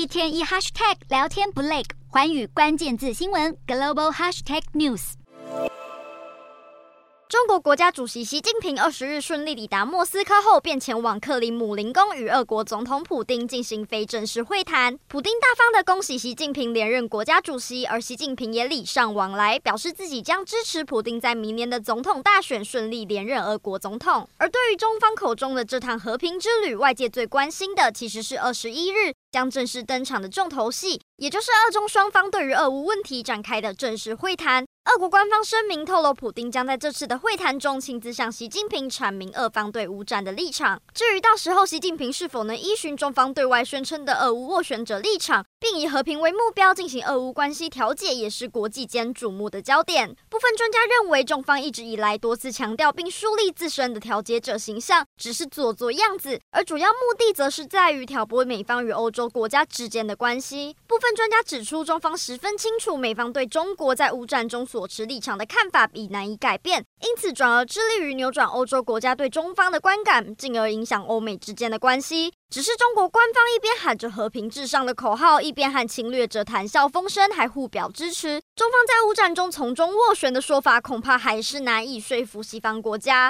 [0.00, 5.12] 一天一 hashtag 聊天不累，环宇关键字新闻 global hashtag news。
[7.28, 14.98] 中国国家主席习近平二十日顺利抵达莫斯科后，便前往克里姆林宫与俄国总统普丁进行非正式会谈。
[15.06, 24.26] 普丁大方的恭喜习近平连任国家主席，而习近平也礼尚往来，表示自己将支持普丁在明年的总统大选顺利连任俄国总统。
[24.38, 34.66] 而对于中方口中的这趟和平之旅，外界最关心的其实是二十一日将正式登场的重头戏，也就是俄中双方对于俄乌问题展开的正式会谈。
[34.92, 40.80] 俄国官方声明透露，普丁将在这次的会谈中亲自向习近平阐明俄方对乌战的立场。
[40.94, 50.08] 至于到时候习近平是否能依循中方对外宣称的俄乌斡旋者立场，并以和平为目标进行俄乌关系调解，也是国际间瞩目的焦点。
[50.28, 60.74] 部分专家认为，中方一直以来多次强调并树立自身的调解者形象，只是做做样子，而主要目的则是在于挑拨美方与欧洲洲国家之间的关系。
[60.86, 72.32] 部分专家指出，中方十分清楚美方对中国在乌战中所持立场的看法已难以改变，因此转而致力于扭转欧洲国家对中方的观感，进而影响欧美之间的关系。
[72.48, 78.40] 只是中国官方一边喊着和平至上的口号，一边和侵略者谈笑风生，还互表支持。
[78.56, 83.28] 中方在乌战中从中斡旋的说法，恐怕还是难以说服西方国家。